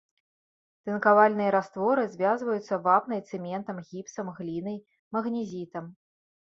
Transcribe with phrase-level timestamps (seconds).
[0.89, 4.85] Тынкавальныя растворы звязваюцца вапнай, цэментам, гіпсам, глінай,
[5.17, 5.85] магнезітам.